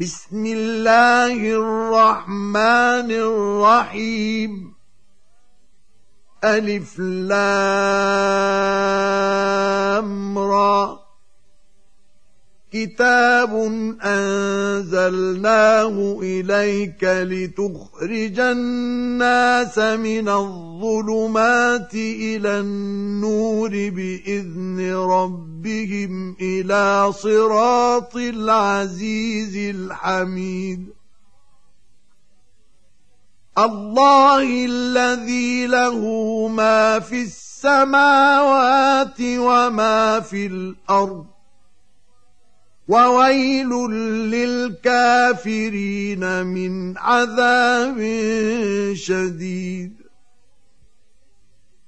[0.00, 4.74] بسم الله الرحمن الرحيم.
[6.44, 7.18] ألف لام
[10.38, 10.97] را.
[12.72, 13.52] كتاب
[14.02, 30.86] أنزلناه إليك لتخرج الناس من الظلمات إلى النور بإذن ربهم إلى صراط العزيز الحميد
[33.58, 35.98] الله الذي له
[36.48, 41.37] ما في السماوات وما في الأرض
[42.88, 43.70] وويل
[44.84, 47.98] للكافرين من عذاب
[48.94, 49.92] شديد.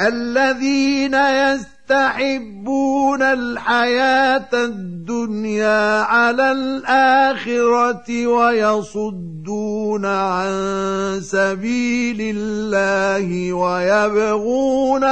[0.00, 15.08] الذين يستحبون الحياة الدنيا على الآخرة ويصدون عن سبيل الله ويبغونها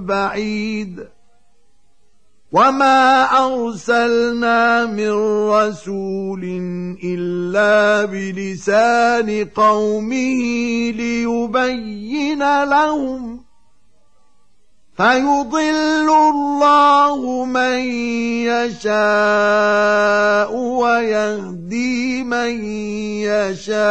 [0.00, 1.12] بعيد.
[2.52, 5.10] وما أرسلنا من
[5.48, 6.44] رسول
[7.04, 10.40] إلا بلسان قومه
[10.90, 13.41] ليبين لهم
[15.02, 17.78] فيضل الله من
[18.46, 22.64] يشاء ويهدي من
[23.26, 23.82] يشاء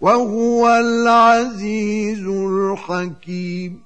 [0.00, 3.85] وهو العزيز الحكيم.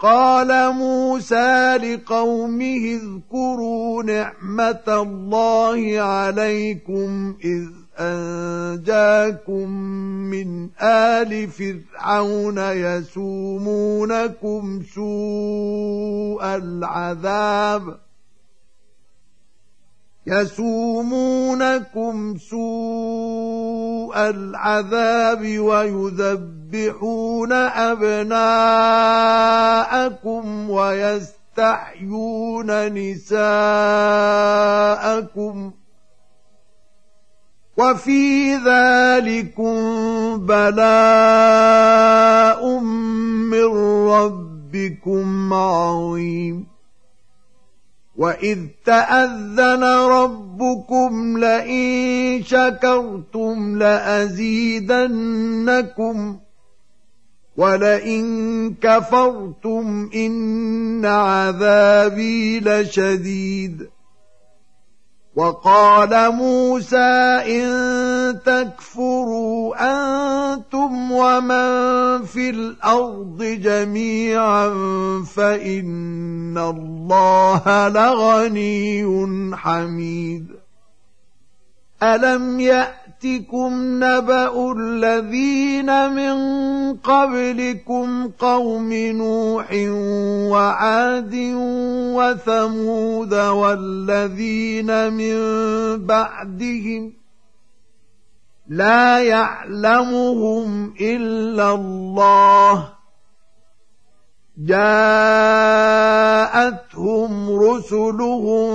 [0.00, 7.66] قال موسى لقومه اذكروا نعمة الله عليكم إذ
[7.98, 9.70] أنجاكم
[10.30, 14.22] من آل فرعون يسومونكم
[14.94, 17.98] سوء العذاب
[20.30, 28.40] يسومونكم سوء العذاب ويذبحون أبناءكم
[30.70, 32.08] ويستحيون
[32.94, 33.40] نساءكم
[37.76, 39.76] وفي ذلكم
[40.46, 41.80] بلاء
[42.78, 43.64] من
[44.08, 46.69] ربكم عظيم
[48.20, 55.16] واذ تاذن ربكم لئن شكرتم لازيدنكم
[57.56, 63.88] ولئن كفرتم ان عذابي لشديد
[65.36, 70.69] وقال موسى ان تكفروا أنتم
[71.20, 74.68] ومن في الأرض جميعا
[75.36, 79.04] فإن الله لغني
[79.56, 80.46] حميد.
[82.02, 83.72] ألم يأتكم
[84.04, 86.36] نبأ الذين من
[86.96, 89.68] قبلكم قوم نوح
[90.50, 91.34] وعاد
[92.16, 95.36] وثمود والذين من
[96.06, 97.19] بعدهم
[98.70, 102.88] لا يعلمهم إلا الله.
[104.58, 105.50] جاءتهم
[107.50, 108.70] رسلهم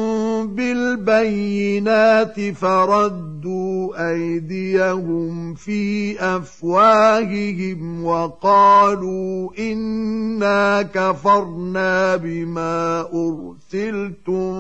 [0.56, 14.51] بالبينات فردوا أيديهم في أفواههم وقالوا إنا كفرنا بما أرسلتم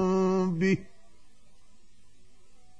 [0.59, 0.77] به.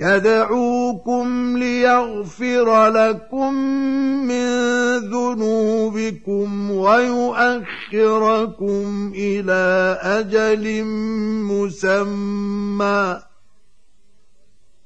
[0.00, 3.54] يدعوكم ليغفر لكم
[4.24, 4.46] من
[4.96, 7.62] ذنوبكم ويؤخركم
[9.14, 10.84] إلى أجل
[11.44, 13.29] مسمى.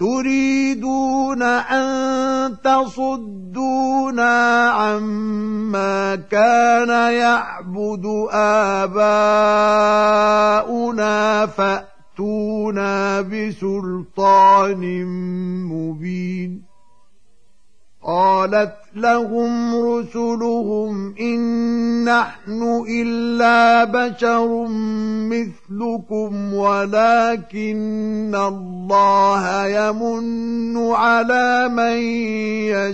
[0.00, 4.30] تريدون أن تصدونا
[4.70, 9.86] عما كان يعبد آباؤنا
[11.46, 15.04] فأتونا بسلطان
[15.64, 16.69] مبين.
[18.02, 21.40] قالت لهم رسلهم إن
[22.04, 24.66] نحن إلا بشر
[25.28, 31.96] مثلكم ولكن الله يمن على من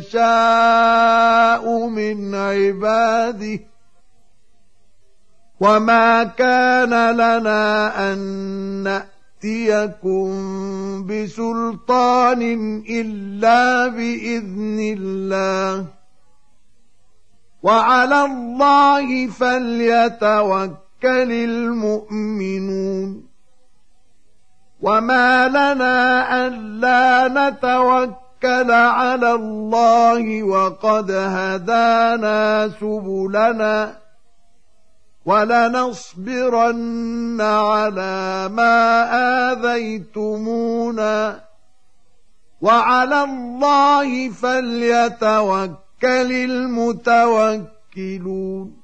[0.02, 3.60] يشاء من عباده
[5.60, 8.18] وما كان لنا أن
[8.82, 9.15] نأتي
[9.46, 12.42] يأتيكم بسلطان
[12.90, 15.86] إلا بإذن الله.
[17.62, 20.76] وعلى الله فليتوكل
[21.32, 23.26] المؤمنون.
[24.80, 34.05] وما لنا ألا نتوكل على الله وقد هدانا سبلنا.
[35.26, 39.08] ولنصبرن على ما
[39.52, 41.40] آذيتمونا.
[42.60, 46.32] وعلى الله فليتوكل
[47.92, 48.76] المتوكلون.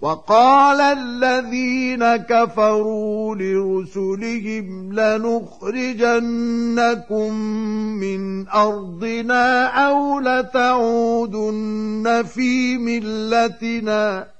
[0.00, 7.34] وقال الذين كفروا لرسلهم لنخرجنكم
[8.00, 14.39] من أرضنا أو لتعودن في ملتنا.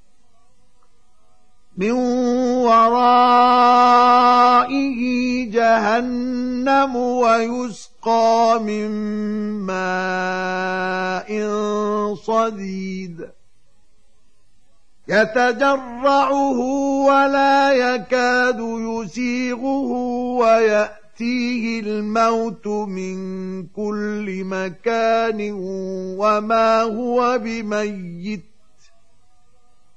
[1.81, 1.91] من
[2.61, 3.81] ورائه
[5.49, 8.89] جهنم ويسقى من
[9.65, 11.29] ماء
[12.15, 13.29] صديد.
[15.07, 16.59] يتجرعه
[17.07, 19.91] ولا يكاد يسيغه
[20.39, 23.17] ويأتيه الموت من
[23.67, 25.51] كل مكان
[26.17, 28.50] وما هو بميت.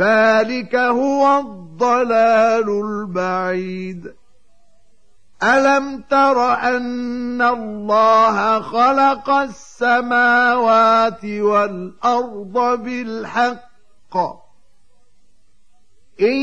[0.00, 4.12] ذلك هو الضلال البعيد.
[5.42, 14.16] ألم تر أن الله خلق السماوات والأرض بالحق؟
[16.20, 16.36] إن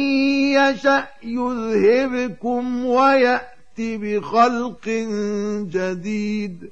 [0.53, 4.89] يشأ يذهبكم ويأت بخلق
[5.71, 6.71] جديد.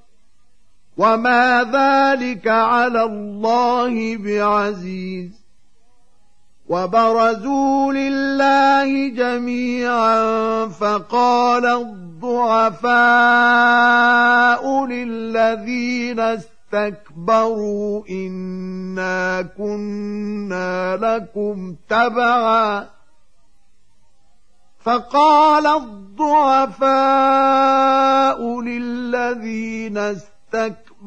[0.97, 5.38] وما ذلك على الله بعزيز.
[6.69, 12.93] وبرزوا لله جميعا فقال الضعفاء
[14.85, 22.87] للذين استكبروا إنا كنا لكم تبعا.
[24.79, 26.89] فقال الضعفاء
[28.61, 30.88] للذين استكبروا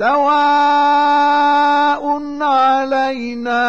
[0.00, 2.02] سواء
[2.42, 3.62] علينا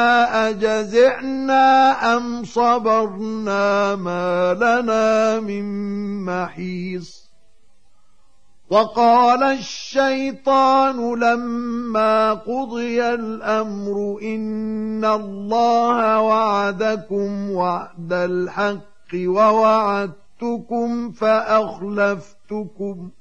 [0.49, 5.65] أجزعنا أم صبرنا ما لنا من
[6.25, 7.31] محيص.
[8.69, 23.20] وقال الشيطان لما قضي الأمر إن الله وعدكم وعد الحق ووعدتكم فأخلفتكم ۖ.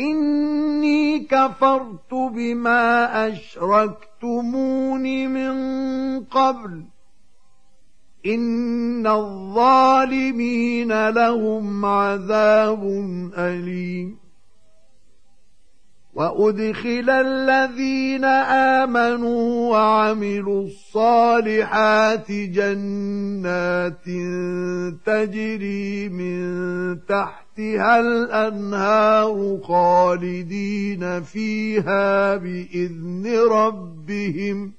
[0.00, 5.54] إني كفرت بما أشركتمون من
[6.24, 6.84] قبل.
[8.26, 12.84] إن الظالمين لهم عذاب
[13.38, 14.20] أليم.
[16.14, 18.24] وأدخل الذين
[18.84, 24.04] آمنوا وعملوا الصالحات جنات
[25.06, 34.72] تجري من تحت تحتها الأنهار خالدين فيها بإذن ربهم.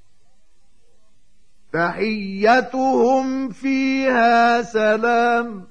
[1.74, 5.71] تحيتهم فيها سلام.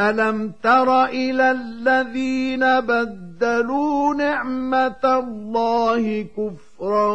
[0.00, 7.12] ألم تر إلى الذين بدلوا نعمة الله كفرا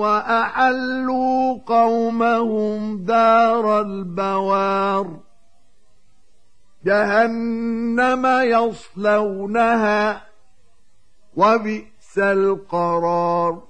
[0.00, 5.20] وأحلوا قومهم دار البوار؟
[6.84, 10.22] جهنم يصلونها
[11.36, 13.69] وبئس القرار.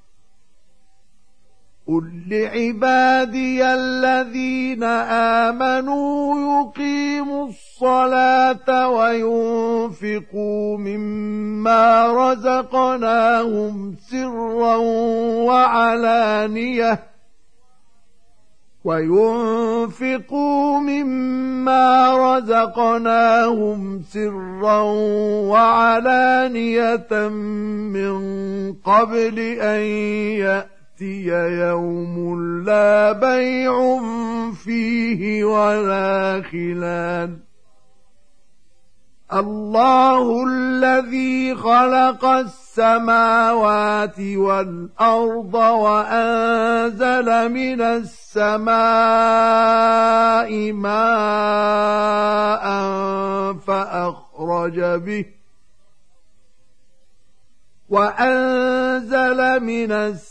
[1.91, 4.83] قل لعبادي الذين
[5.43, 14.75] امنوا يقيموا الصلاه وينفقوا مما رزقناهم سرا
[15.45, 17.03] وعلانيه
[18.83, 24.81] وينفقوا مما رزقناهم سرا
[25.51, 27.27] وعلانيه
[27.91, 28.21] من
[28.73, 29.81] قبل ان
[30.39, 32.15] ياتي يأتي يوم
[32.65, 33.99] لا بيع
[34.53, 37.37] فيه ولا خلال.
[39.33, 48.81] الله الذي خلق السماوات والأرض وأنزل من السماء
[50.71, 52.65] ماء
[53.53, 55.25] فأخرج به
[57.89, 60.30] وأنزل من السماء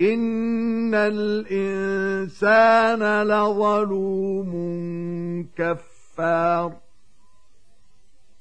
[0.00, 2.42] ان الانسان
[3.22, 4.52] لظلوم
[5.56, 6.72] كفار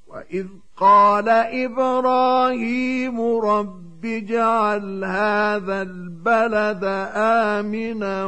[0.08, 6.84] واذ قال إبراهيم رب اجعل هذا البلد
[7.16, 8.26] آمنا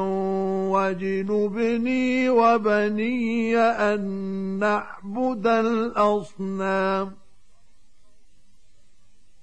[0.67, 4.01] واجنبني وبني أن
[4.59, 7.11] نعبد الأصنام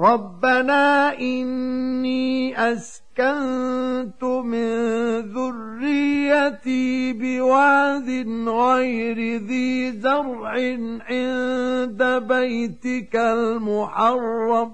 [0.00, 4.70] ربنا اني اسكنت من
[5.20, 8.08] ذريتي بواد
[8.48, 10.50] غير ذي زرع
[11.08, 14.72] عند بيتك المحرم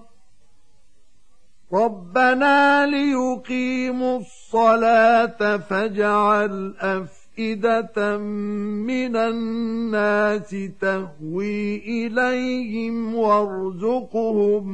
[1.73, 14.69] ربنا ليقيموا الصلاه فاجعل افئده أفئدة من الناس تهوي إليهم وارزقهم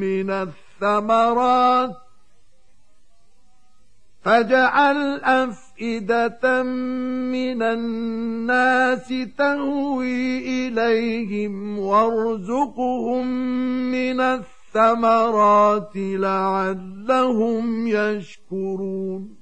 [0.00, 1.96] من الثمرات.
[4.22, 13.26] فاجعل أفئدة من الناس تهوي إليهم وارزقهم
[13.90, 19.41] من الثمرات لعلهم يشكرون.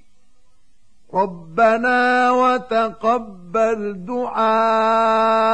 [1.13, 5.51] ربنا وتقبل دعاء.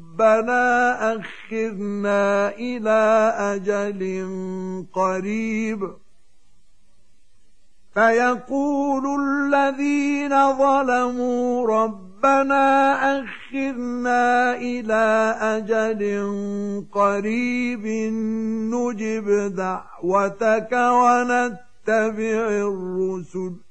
[0.11, 4.01] ربنا أخذنا إلى أجل
[4.93, 5.91] قريب.
[7.93, 16.01] فيقول الذين ظلموا ربنا أخذنا إلى أجل
[16.91, 17.85] قريب
[18.73, 23.70] نجب دعوتك ونتبع الرسل.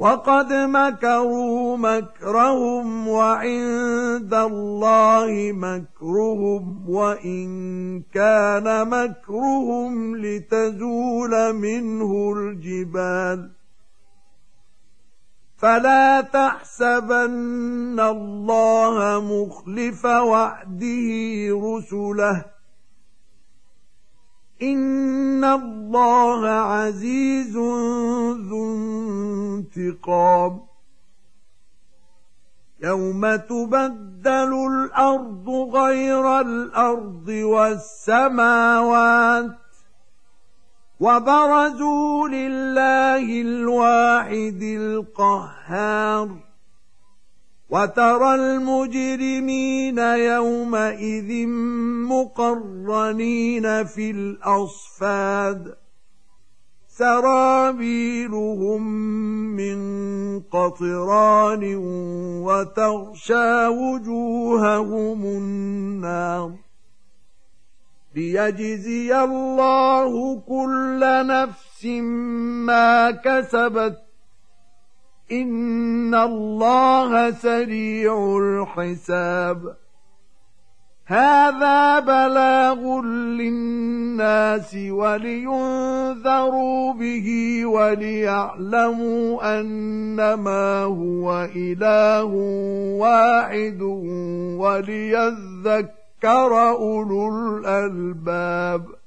[0.00, 7.48] وقد مكروا مكرهم وعند الله مكرهم وإن
[8.14, 13.50] كان مكرهم لتزول منه الجبال.
[15.58, 21.08] فلا تحسبن الله مخلف وعده
[21.52, 22.59] رسله.
[24.62, 27.56] إن الله عزيز
[28.48, 30.60] ذو انتقام
[32.82, 37.28] يوم تبدل الأرض غير الأرض
[38.08, 38.70] والسماوات
[41.00, 46.49] وبرزوا لله الواحد القهار
[47.70, 51.46] وترى المجرمين يومئذ
[52.08, 55.74] مقرنين في الأصفاد.
[56.88, 58.82] سرابيلهم
[59.56, 59.80] من
[60.40, 61.74] قطران
[62.44, 66.52] وتغشى وجوههم النار.
[68.14, 71.84] ليجزي الله كل نفس
[72.66, 74.09] ما كسبت
[75.32, 79.76] ان الله سريع الحساب
[81.06, 83.00] هذا بلاغ
[83.40, 92.24] للناس ولينذروا به وليعلموا انما هو اله
[93.00, 93.82] واحد
[94.60, 95.90] وليذكر
[96.70, 98.99] اولو الالباب